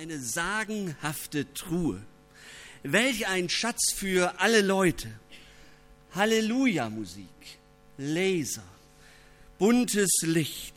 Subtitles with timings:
[0.00, 2.00] eine sagenhafte Truhe.
[2.82, 5.10] Welch ein Schatz für alle Leute.
[6.14, 7.58] Halleluja-Musik,
[7.98, 8.64] Laser,
[9.58, 10.74] buntes Licht.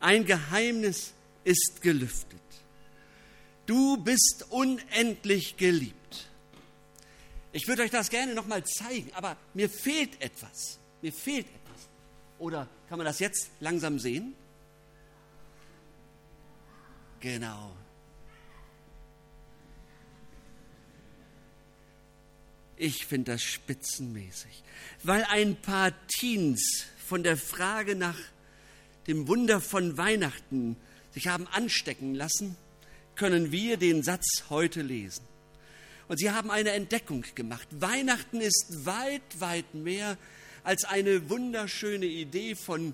[0.00, 1.14] Ein Geheimnis
[1.44, 2.38] ist gelüftet.
[3.64, 6.28] Du bist unendlich geliebt.
[7.52, 10.78] Ich würde euch das gerne nochmal zeigen, aber mir fehlt etwas.
[11.00, 11.88] Mir fehlt etwas.
[12.38, 14.34] Oder kann man das jetzt langsam sehen?
[17.20, 17.72] Genau.
[22.76, 24.62] Ich finde das spitzenmäßig,
[25.02, 28.18] weil ein paar Teens von der Frage nach
[29.06, 30.76] dem Wunder von Weihnachten
[31.12, 32.56] sich haben anstecken lassen,
[33.14, 35.24] können wir den Satz heute lesen.
[36.08, 37.66] Und sie haben eine Entdeckung gemacht.
[37.70, 40.18] Weihnachten ist weit, weit mehr
[40.62, 42.92] als eine wunderschöne Idee von,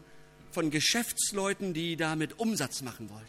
[0.50, 3.26] von Geschäftsleuten, die damit Umsatz machen wollten.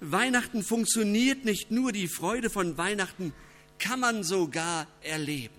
[0.00, 3.32] Weihnachten funktioniert nicht nur, die Freude von Weihnachten
[3.78, 5.54] kann man sogar erleben.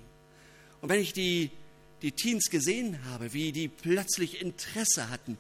[0.82, 1.52] Und wenn ich die,
[2.02, 5.38] die Teens gesehen habe, wie die plötzlich Interesse hatten,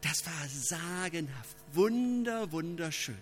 [0.00, 3.18] das war sagenhaft, wunder, wunderschön.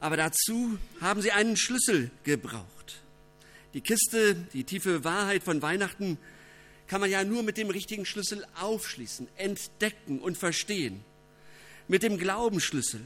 [0.00, 3.00] Aber dazu haben sie einen Schlüssel gebraucht.
[3.74, 6.18] Die Kiste, die tiefe Wahrheit von Weihnachten,
[6.88, 11.04] kann man ja nur mit dem richtigen Schlüssel aufschließen, entdecken und verstehen.
[11.88, 13.00] Mit dem Glaubensschlüssel.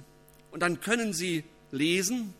[0.51, 2.35] Und dann können Sie lesen,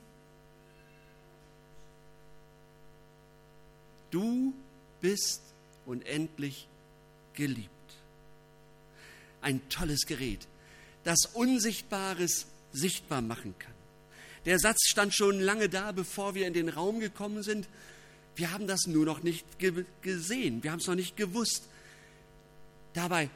[4.17, 4.55] du
[5.03, 5.43] bist
[5.85, 6.67] unendlich
[7.35, 7.71] geliebt.
[9.43, 10.49] Ein tolles Gerät,
[11.05, 13.75] das Unsichtbares sichtbar machen kann.
[14.47, 17.69] Der Satz stand schon lange da, bevor wir in den Raum gekommen sind.
[18.37, 21.65] Wir haben das nur noch nicht ge gesehen, wir haben es noch nicht gewusst.
[22.95, 23.29] Dabei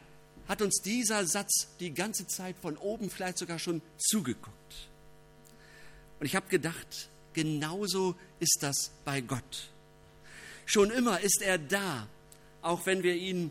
[0.49, 4.89] hat uns dieser Satz die ganze Zeit von oben vielleicht sogar schon zugeguckt.
[6.19, 9.71] Und ich habe gedacht, genauso ist das bei Gott.
[10.71, 12.07] Schon immer ist er da,
[12.63, 13.51] auch wenn wir ihn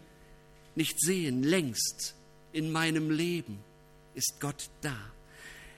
[0.76, 2.16] nicht sehen, längst
[2.54, 3.60] in meinem Leben
[4.14, 4.96] ist Gott da.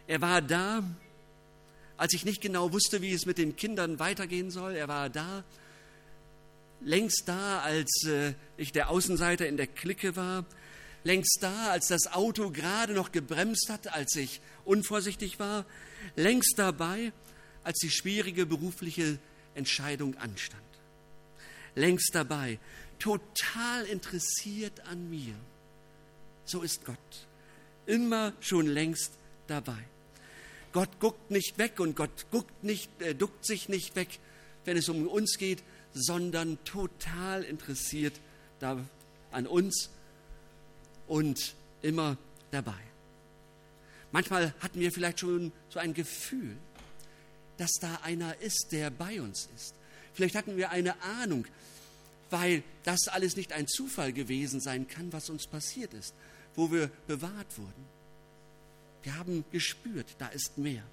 [0.05, 0.83] Er war da,
[1.97, 4.75] als ich nicht genau wusste, wie es mit den Kindern weitergehen soll.
[4.75, 5.43] Er war da,
[6.79, 10.45] längst da, als äh, ich der Außenseiter in der Clique war,
[11.03, 15.65] längst da, als das Auto gerade noch gebremst hat, als ich unvorsichtig war,
[16.15, 17.11] längst dabei,
[17.63, 19.17] als die schwierige berufliche
[19.55, 20.70] Entscheidung anstand.
[21.75, 22.59] Längst dabei,
[22.99, 25.33] total interessiert an mir.
[26.45, 26.97] So ist Gott.
[27.85, 29.11] Immer schon längst
[29.47, 29.77] dabei.
[30.73, 34.19] Gott guckt nicht weg und Gott guckt nicht, äh, duckt sich nicht weg,
[34.65, 38.13] wenn es um uns geht, sondern total interessiert
[38.59, 38.77] da
[39.31, 39.89] an uns
[41.07, 42.17] und immer
[42.51, 42.79] dabei.
[44.11, 46.55] Manchmal hatten wir vielleicht schon so ein Gefühl,
[47.57, 49.75] dass da einer ist, der bei uns ist.
[50.13, 51.45] Vielleicht hatten wir eine Ahnung,
[52.29, 56.13] weil das alles nicht ein Zufall gewesen sein kann, was uns passiert ist,
[56.55, 57.85] wo wir bewahrt wurden.
[59.03, 60.83] Wir haben gespürt, da ist mehr.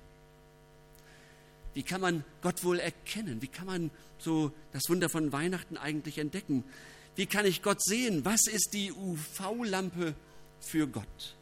[1.74, 3.40] Wie kann man Gott wohl erkennen?
[3.42, 6.64] Wie kann man so das Wunder von Weihnachten eigentlich entdecken?
[7.14, 8.24] Wie kann ich Gott sehen?
[8.24, 10.14] Was ist die UV-Lampe
[10.60, 11.36] für Gott?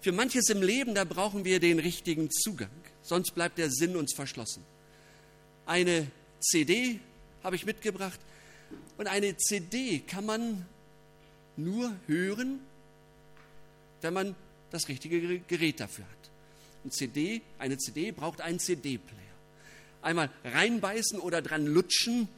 [0.00, 2.70] Für manches im Leben, da brauchen wir den richtigen Zugang,
[3.02, 4.64] sonst bleibt der Sinn uns verschlossen.
[5.68, 6.06] Eine
[6.40, 6.98] CD
[7.44, 8.18] habe ich mitgebracht
[8.96, 10.66] und eine CD kann man
[11.58, 12.60] nur hören,
[14.00, 14.34] wenn man
[14.70, 16.30] das richtige Gerät dafür hat.
[16.84, 19.18] Eine CD, eine CD braucht einen CD-Player.
[20.00, 22.28] Einmal reinbeißen oder dran lutschen,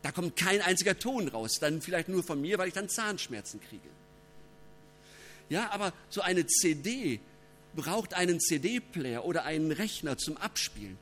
[0.00, 1.58] da kommt kein einziger Ton raus.
[1.60, 3.88] Dann vielleicht nur von mir, weil ich dann Zahnschmerzen kriege.
[5.50, 7.20] Ja, aber so eine CD
[7.76, 10.96] braucht einen CD-Player oder einen Rechner zum Abspielen.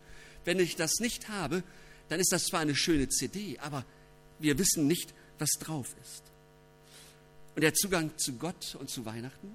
[0.44, 1.62] Wenn ich das nicht habe,
[2.08, 3.84] dann ist das zwar eine schöne CD, aber
[4.38, 6.22] wir wissen nicht, was drauf ist.
[7.54, 9.50] Und der Zugang zu Gott und zu Weihnachten?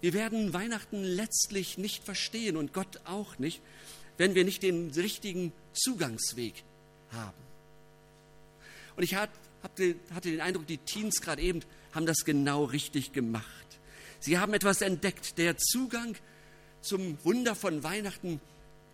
[0.00, 3.60] Wir werden Weihnachten letztlich nicht verstehen und Gott auch nicht,
[4.18, 6.64] wenn wir nicht den richtigen Zugangsweg
[7.12, 7.42] haben.
[8.96, 11.60] Und ich hatte den Eindruck, die Teens gerade eben
[11.92, 13.46] haben das genau richtig gemacht.
[14.18, 15.38] Sie haben etwas entdeckt.
[15.38, 16.16] Der Zugang
[16.80, 18.40] zum Wunder von Weihnachten,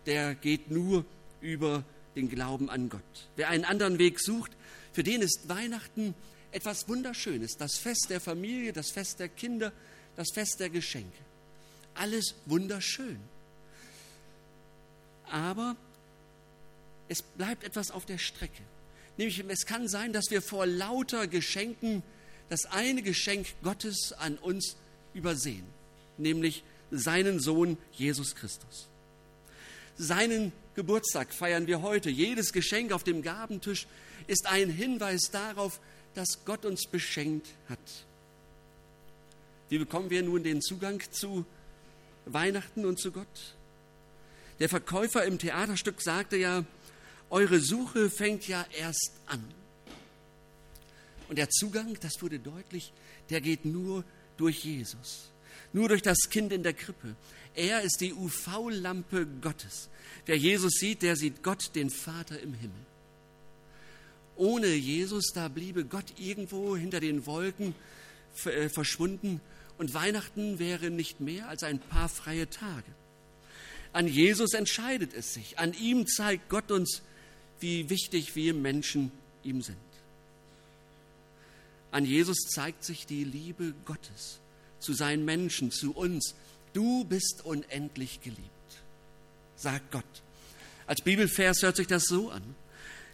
[0.05, 1.05] der geht nur
[1.41, 1.83] über
[2.15, 3.01] den Glauben an Gott.
[3.35, 4.51] Wer einen anderen Weg sucht,
[4.93, 6.15] für den ist Weihnachten
[6.51, 7.57] etwas Wunderschönes.
[7.57, 9.71] Das Fest der Familie, das Fest der Kinder,
[10.15, 11.17] das Fest der Geschenke.
[11.95, 13.19] Alles wunderschön.
[15.29, 15.75] Aber
[17.07, 18.63] es bleibt etwas auf der Strecke.
[19.17, 22.03] Nämlich es kann sein, dass wir vor lauter Geschenken
[22.49, 24.75] das eine Geschenk Gottes an uns
[25.13, 25.65] übersehen,
[26.17, 28.87] nämlich seinen Sohn Jesus Christus.
[29.99, 32.09] Seinen Geburtstag feiern wir heute.
[32.09, 33.85] Jedes Geschenk auf dem Gabentisch
[34.27, 35.81] ist ein Hinweis darauf,
[36.15, 38.05] dass Gott uns beschenkt hat.
[39.67, 41.45] Wie bekommen wir nun den Zugang zu
[42.25, 43.55] Weihnachten und zu Gott?
[44.59, 46.63] Der Verkäufer im Theaterstück sagte ja,
[47.29, 49.43] eure Suche fängt ja erst an.
[51.27, 52.93] Und der Zugang, das wurde deutlich,
[53.29, 54.05] der geht nur
[54.37, 55.27] durch Jesus,
[55.73, 57.15] nur durch das Kind in der Krippe.
[57.55, 59.89] Er ist die UV-Lampe Gottes.
[60.25, 62.85] Wer Jesus sieht, der sieht Gott, den Vater im Himmel.
[64.35, 67.75] Ohne Jesus, da bliebe Gott irgendwo hinter den Wolken
[68.45, 69.41] äh, verschwunden
[69.77, 72.91] und Weihnachten wäre nicht mehr als ein paar freie Tage.
[73.91, 75.59] An Jesus entscheidet es sich.
[75.59, 77.01] An ihm zeigt Gott uns,
[77.59, 79.11] wie wichtig wir Menschen
[79.43, 79.77] ihm sind.
[81.91, 84.39] An Jesus zeigt sich die Liebe Gottes
[84.79, 86.35] zu seinen Menschen, zu uns.
[86.73, 88.43] Du bist unendlich geliebt,
[89.55, 90.03] sagt Gott.
[90.87, 92.55] Als Bibelvers hört sich das so an.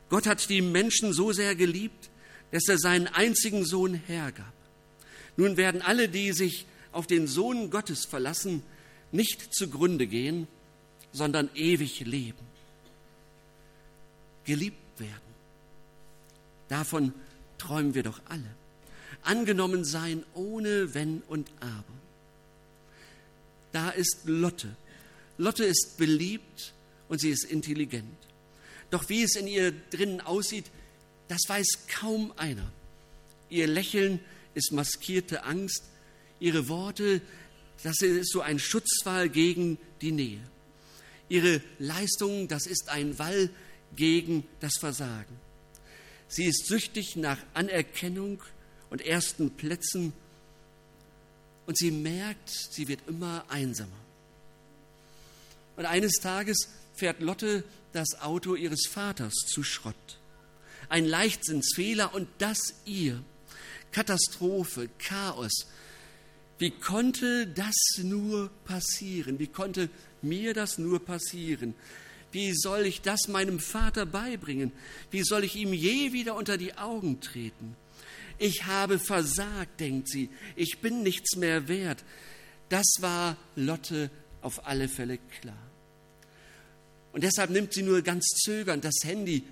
[0.10, 2.10] Gott hat die Menschen so sehr geliebt,
[2.52, 4.54] dass er seinen einzigen Sohn hergab.
[5.38, 8.64] Nun werden alle, die sich auf den Sohn Gottes verlassen,
[9.12, 10.48] nicht zugrunde gehen,
[11.12, 12.46] sondern ewig leben.
[14.46, 15.14] Geliebt werden.
[16.68, 17.14] Davon
[17.58, 18.56] träumen wir doch alle.
[19.26, 21.84] Angenommen sein ohne Wenn und Aber.
[23.72, 24.76] Da ist Lotte.
[25.38, 26.74] Lotte ist beliebt
[27.10, 28.16] und sie ist intelligent.
[28.90, 30.66] Doch wie es in ihr drinnen aussieht,
[31.28, 32.72] das weiß kaum einer.
[33.50, 34.20] Ihr Lächeln
[34.54, 35.84] ist maskierte Angst,
[36.40, 37.22] ihre Worte,
[37.84, 40.40] das ist so ein Schutzwall gegen die Nähe.
[41.28, 43.50] Ihre Leistung, das ist ein Wall
[43.96, 45.36] gegen das Versagen.
[46.28, 48.42] Sie ist süchtig nach Anerkennung
[48.96, 50.14] und ersten Plätzen
[51.66, 53.92] und sie merkt, sie wird immer einsamer.
[55.76, 60.18] Und eines Tages fährt Lotte das Auto ihres Vaters zu Schrott.
[60.88, 63.22] Ein Leichtsinnsfehler und das ihr.
[63.92, 65.68] Katastrophe, Chaos.
[66.58, 69.40] Wie konnte das nur passieren?
[69.40, 69.90] Wie konnte
[70.22, 71.76] mir das nur passieren?
[72.32, 74.72] Wie soll ich das meinem Vater beibringen?
[75.12, 77.76] Wie soll ich ihm je wieder unter die Augen treten?
[78.38, 80.30] Ich habe versagt, denkt sie.
[80.56, 82.04] Ich bin nichts mehr wert.
[82.70, 84.10] Das war Lotte
[84.42, 85.58] auf alle Fälle klar.
[87.14, 89.44] Und deshalb nimmt sie nur ganz zögernd das Handy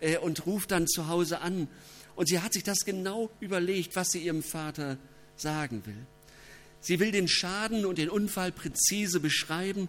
[0.00, 1.68] äh, und ruft dann zu Hause an.
[2.16, 4.98] Und sie hat sich das genau überlegt, was sie ihrem Vater
[5.36, 6.06] sagen will.
[6.80, 9.88] Sie will den Schaden und den Unfall präzise beschreiben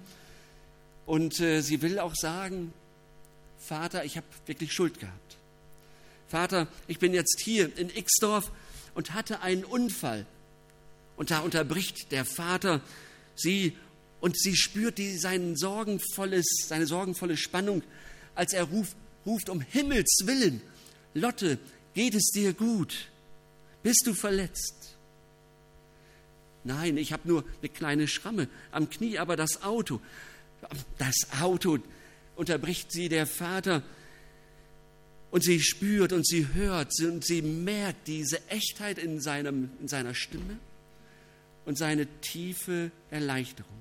[1.07, 2.71] und äh, sie will auch sagen,
[3.57, 5.37] Vater, ich habe wirklich Schuld gehabt.
[6.33, 8.51] Vater, ich bin jetzt hier in Ixdorf
[8.95, 10.25] und hatte einen Unfall.
[11.15, 12.81] Und da unterbricht der Vater
[13.35, 13.77] sie
[14.19, 17.83] und sie spürt die, sein sorgenvolles, seine sorgenvolle Spannung,
[18.33, 18.97] als er ruft,
[19.27, 20.59] ruft um Himmels willen,
[21.13, 21.59] Lotte,
[21.93, 23.11] geht es dir gut?
[23.83, 24.97] Bist du verletzt?
[26.63, 30.01] Nein, ich habe nur eine kleine Schramme am Knie, aber das Auto,
[30.97, 31.77] das Auto,
[32.35, 33.83] unterbricht sie der Vater.
[35.33, 40.13] Und sie spürt und sie hört und sie merkt diese Echtheit in, seinem, in seiner
[40.13, 40.59] Stimme
[41.65, 43.79] und seine tiefe Erleichterung.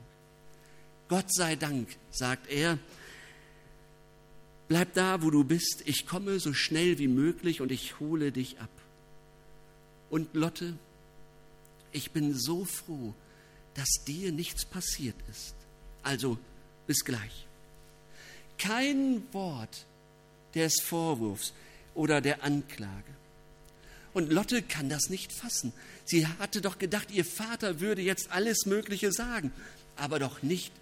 [1.09, 2.79] Gott sei Dank, sagt er,
[4.67, 8.59] bleib da, wo du bist, ich komme so schnell wie möglich und ich hole dich
[8.59, 8.71] ab.
[10.09, 10.73] Und Lotte,
[11.93, 13.13] ich bin so froh,
[13.75, 15.55] dass dir nichts passiert ist.
[16.03, 16.39] Also
[16.87, 17.47] bis gleich.
[18.57, 19.85] Kein Wort
[20.55, 21.53] des Vorwurfs
[21.95, 22.91] oder der Anklage.
[24.13, 25.73] Und Lotte kann das nicht fassen.
[26.05, 29.53] Sie hatte doch gedacht, ihr Vater würde jetzt alles Mögliche sagen,
[29.97, 30.73] aber doch nicht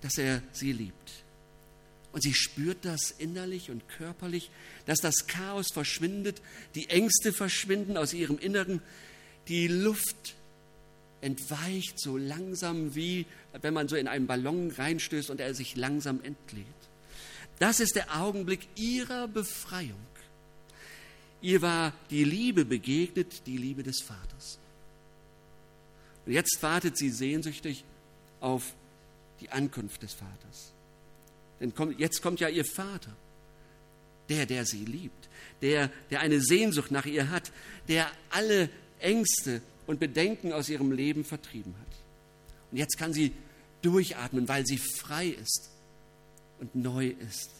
[0.00, 1.24] dass er sie liebt.
[2.12, 4.50] Und sie spürt das innerlich und körperlich,
[4.86, 6.40] dass das Chaos verschwindet,
[6.74, 8.80] die Ängste verschwinden aus ihrem Inneren,
[9.48, 10.36] die Luft
[11.20, 13.26] entweicht so langsam, wie
[13.60, 16.66] wenn man so in einen Ballon reinstößt und er sich langsam entlädt.
[17.58, 20.06] Das ist der Augenblick ihrer Befreiung.
[21.40, 24.58] Ihr war die Liebe begegnet, die Liebe des Vaters.
[26.24, 27.84] Und jetzt wartet sie sehnsüchtig
[28.40, 28.74] auf
[29.40, 30.72] die Ankunft des Vaters.
[31.60, 33.14] Denn jetzt kommt ja ihr Vater,
[34.28, 35.28] der, der sie liebt,
[35.62, 37.52] der, der eine Sehnsucht nach ihr hat,
[37.88, 41.96] der alle Ängste und Bedenken aus ihrem Leben vertrieben hat.
[42.72, 43.32] Und jetzt kann sie
[43.82, 45.75] durchatmen, weil sie frei ist
[46.60, 47.50] und neu ist.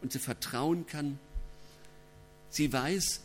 [0.00, 1.18] Und sie vertrauen kann.
[2.50, 3.20] Sie weiß,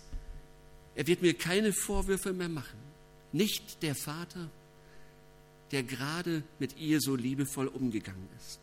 [0.95, 2.79] er wird mir keine Vorwürfe mehr machen.
[3.31, 4.50] Nicht der Vater,
[5.71, 8.59] der gerade mit ihr so liebevoll umgegangen ist.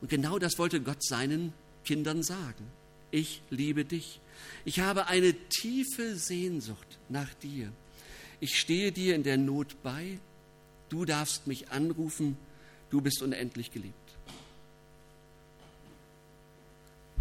[0.00, 1.52] Und genau das wollte Gott seinen
[1.84, 2.66] Kindern sagen.
[3.10, 4.20] Ich liebe dich.
[4.64, 7.72] Ich habe eine tiefe Sehnsucht nach dir.
[8.40, 10.18] Ich stehe dir in der Not bei.
[10.88, 12.36] Du darfst mich anrufen.
[12.90, 13.94] Du bist unendlich geliebt.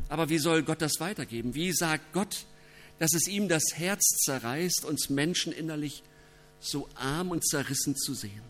[0.10, 1.56] Aber wie soll Gott das weitergeben?
[1.56, 2.46] Wie sagt Gott,
[3.00, 6.04] dass es ihm das Herz zerreißt, uns Menschen innerlich
[6.60, 8.44] so arm und zerrissen zu sehen?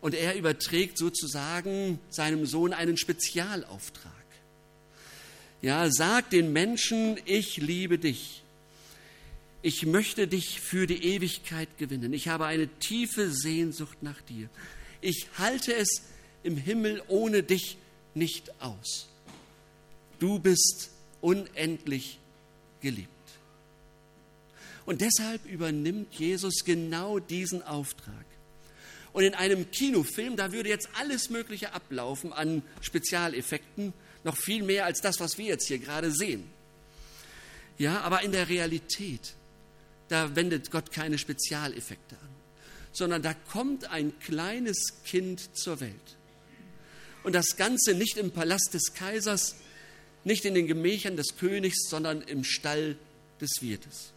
[0.00, 4.12] Und er überträgt sozusagen seinem Sohn einen Spezialauftrag.
[5.60, 8.44] Ja, sag den Menschen, ich liebe dich.
[9.60, 12.12] Ich möchte dich für die Ewigkeit gewinnen.
[12.12, 14.48] Ich habe eine tiefe Sehnsucht nach dir.
[15.00, 16.02] Ich halte es
[16.42, 17.76] im Himmel ohne dich
[18.14, 19.08] nicht aus.
[20.18, 20.90] Du bist
[21.20, 22.18] unendlich
[22.80, 23.08] geliebt.
[24.86, 28.24] Und deshalb übernimmt Jesus genau diesen Auftrag.
[29.12, 33.92] Und in einem Kinofilm, da würde jetzt alles Mögliche ablaufen an Spezialeffekten,
[34.24, 36.44] noch viel mehr als das, was wir jetzt hier gerade sehen.
[37.78, 39.34] Ja, aber in der Realität,
[40.08, 42.27] da wendet Gott keine Spezialeffekte an,
[42.98, 45.94] sondern da kommt ein kleines Kind zur Welt.
[47.22, 49.56] Und das Ganze nicht im Palast des Kaisers,
[50.24, 52.96] nicht in den Gemächern des Königs, sondern im Stall
[53.40, 54.12] des Wirtes.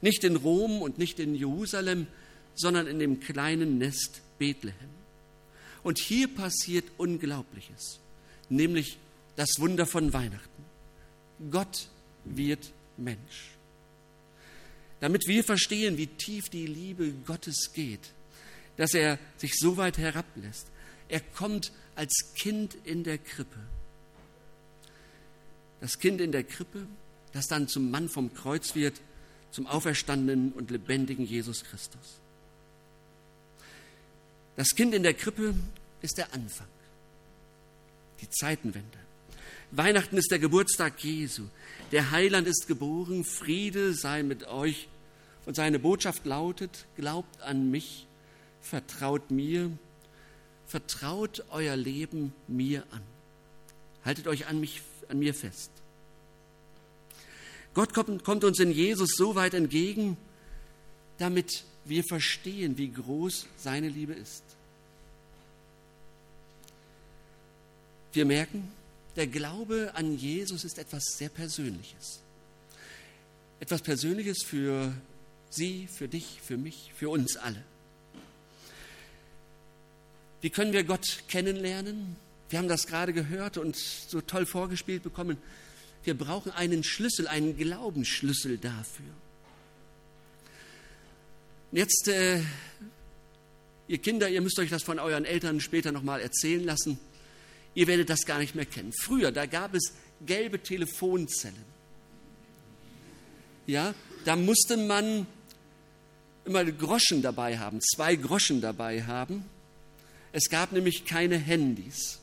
[0.00, 2.06] Nicht in Rom und nicht in Jerusalem,
[2.54, 4.74] sondern in dem kleinen Nest Bethlehem.
[5.82, 7.98] Und hier passiert Unglaubliches,
[8.48, 8.98] nämlich
[9.36, 10.64] das Wunder von Weihnachten.
[11.50, 11.88] Gott
[12.24, 13.57] wird Mensch.
[15.00, 18.12] Damit wir verstehen, wie tief die Liebe Gottes geht,
[18.76, 20.66] dass er sich so weit herablässt.
[21.08, 23.58] Er kommt als Kind in der Krippe
[25.80, 26.86] das Kind in der Krippe,
[27.32, 29.00] das dann zum Mann vom Kreuz wird,
[29.50, 32.20] zum auferstandenen und lebendigen Jesus Christus.
[34.56, 35.54] Das Kind in der Krippe
[36.02, 36.66] ist der Anfang,
[38.20, 38.98] die Zeitenwende.
[39.70, 41.44] Weihnachten ist der Geburtstag Jesu.
[41.92, 44.88] Der Heiland ist geboren, Friede sei mit euch.
[45.46, 48.06] Und seine Botschaft lautet, glaubt an mich,
[48.60, 49.70] vertraut mir,
[50.66, 53.02] vertraut euer Leben mir an.
[54.04, 55.70] Haltet euch an mich an mir fest.
[57.74, 60.16] Gott kommt, kommt uns in Jesus so weit entgegen,
[61.18, 64.42] damit wir verstehen, wie groß seine Liebe ist.
[68.12, 68.70] Wir merken,
[69.18, 72.20] der Glaube an Jesus ist etwas sehr Persönliches.
[73.60, 74.94] Etwas Persönliches für
[75.50, 77.62] Sie, für dich, für mich, für uns alle.
[80.40, 82.14] Wie können wir Gott kennenlernen?
[82.48, 85.36] Wir haben das gerade gehört und so toll vorgespielt bekommen.
[86.04, 89.04] Wir brauchen einen Schlüssel, einen Glaubensschlüssel dafür.
[91.72, 92.40] Jetzt, äh,
[93.88, 97.00] ihr Kinder, ihr müsst euch das von euren Eltern später nochmal erzählen lassen.
[97.78, 98.92] Ihr werdet das gar nicht mehr kennen.
[98.92, 99.92] Früher, da gab es
[100.26, 101.64] gelbe Telefonzellen.
[103.68, 103.94] Ja,
[104.24, 105.28] da musste man
[106.44, 109.44] immer Groschen dabei haben, zwei Groschen dabei haben.
[110.32, 112.18] Es gab nämlich keine Handys.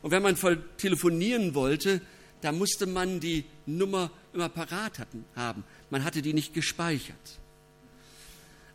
[0.00, 2.00] Und wenn man voll telefonieren wollte,
[2.40, 5.64] da musste man die Nummer immer parat hatten, haben.
[5.90, 7.40] Man hatte die nicht gespeichert.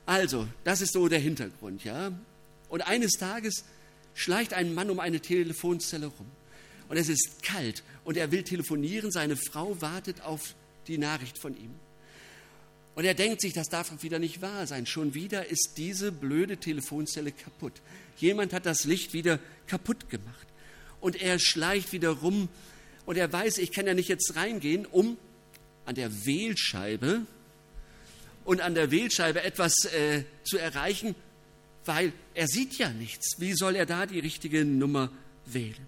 [0.05, 2.11] Also, das ist so der Hintergrund, ja.
[2.67, 3.63] Und eines Tages
[4.19, 6.27] schleicht ein Mann um eine Telefonzelle rum.
[6.89, 9.11] Und es ist kalt und er will telefonieren.
[9.11, 10.55] Seine Frau wartet auf
[10.87, 11.71] die Nachricht von ihm.
[12.95, 14.85] Und er denkt sich, das darf wieder nicht wahr sein.
[14.85, 17.73] Schon wieder ist diese blöde Telefonzelle kaputt.
[18.17, 20.47] Jemand hat das Licht wieder kaputt gemacht
[20.99, 22.49] und er schleicht wieder rum
[23.05, 25.17] und er weiß, ich kann ja nicht jetzt reingehen, um
[25.85, 27.21] an der Wählscheibe
[28.43, 31.15] und an der Wählscheibe etwas äh, zu erreichen,
[31.89, 33.39] weil er sieht ja nichts.
[33.39, 35.11] Wie soll er da die richtige Nummer
[35.47, 35.87] wählen?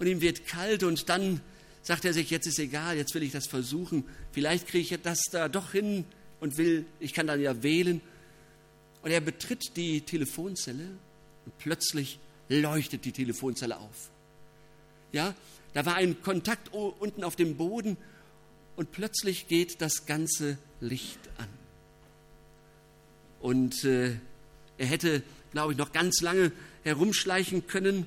[0.00, 1.40] Und ihm wird kalt und dann
[1.82, 4.02] sagt er sich, jetzt ist egal, jetzt will ich das versuchen.
[4.32, 6.04] Vielleicht kriege ich das da doch hin
[6.40, 8.00] und will, ich kann dann ja wählen.
[9.02, 10.88] Und er betritt die Telefonzelle
[11.44, 14.10] und plötzlich leuchtet die Telefonzelle auf.
[15.12, 15.36] Ja,
[15.72, 17.96] da war ein Kontakt unten auf dem Boden
[18.74, 21.48] und plötzlich geht das ganze Licht an.
[23.40, 24.16] Und äh,
[24.78, 26.52] er hätte, glaube ich, noch ganz lange
[26.82, 28.06] herumschleichen können,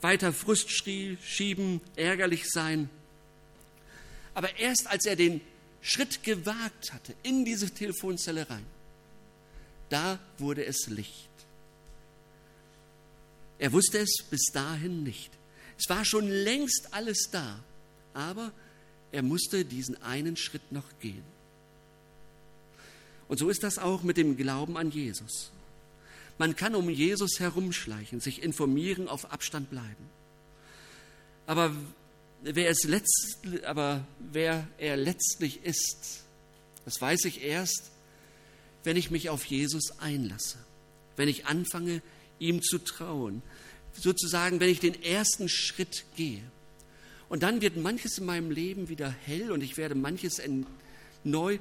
[0.00, 2.88] weiter Frust schieben, ärgerlich sein.
[4.34, 5.40] Aber erst als er den
[5.80, 8.64] Schritt gewagt hatte in diese Telefonzelle rein,
[9.88, 11.30] da wurde es Licht.
[13.58, 15.30] Er wusste es bis dahin nicht.
[15.78, 17.62] Es war schon längst alles da,
[18.12, 18.52] aber
[19.12, 21.24] er musste diesen einen Schritt noch gehen.
[23.28, 25.50] Und so ist das auch mit dem Glauben an Jesus.
[26.38, 30.10] Man kann um Jesus herumschleichen, sich informieren, auf Abstand bleiben.
[31.46, 31.74] Aber
[32.42, 36.24] wer, es letzt, aber wer er letztlich ist,
[36.84, 37.90] das weiß ich erst,
[38.82, 40.58] wenn ich mich auf Jesus einlasse,
[41.16, 42.02] wenn ich anfange,
[42.38, 43.42] ihm zu trauen,
[43.92, 46.42] sozusagen, wenn ich den ersten Schritt gehe.
[47.28, 50.42] Und dann wird manches in meinem Leben wieder hell und ich werde manches
[51.22, 51.58] neu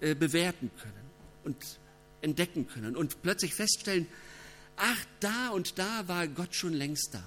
[0.00, 1.10] äh, bewerten können
[1.44, 1.56] und
[2.20, 4.06] entdecken können und plötzlich feststellen,
[4.76, 7.22] ach, da und da war Gott schon längst da.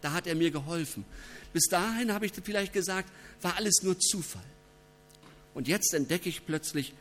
[0.00, 1.04] Da hat er mir geholfen.
[1.52, 3.10] Bis dahin habe ich vielleicht gesagt,
[3.42, 4.44] war alles nur Zufall.
[5.54, 6.94] Und jetzt entdecke ich plötzlich,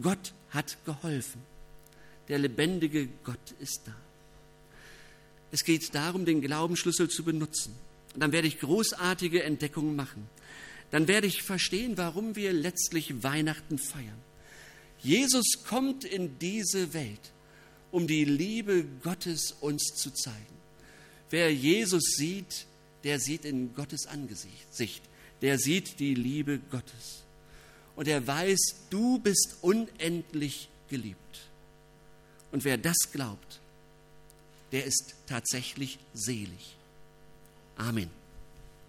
[0.00, 1.42] Gott hat geholfen.
[2.28, 3.94] Der lebendige Gott ist da.
[5.52, 7.74] Es geht darum, den Glaubensschlüssel zu benutzen.
[8.14, 10.28] Und dann werde ich großartige Entdeckungen machen.
[10.90, 14.18] Dann werde ich verstehen, warum wir letztlich Weihnachten feiern.
[15.02, 17.32] Jesus kommt in diese Welt,
[17.90, 20.36] um die Liebe Gottes uns zu zeigen.
[21.30, 22.66] Wer Jesus sieht,
[23.04, 25.02] der sieht in Gottes Angesicht,
[25.40, 27.22] der sieht die Liebe Gottes.
[27.96, 31.40] Und er weiß, du bist unendlich geliebt.
[32.52, 33.60] Und wer das glaubt,
[34.72, 36.76] der ist tatsächlich selig.
[37.76, 38.19] Amen.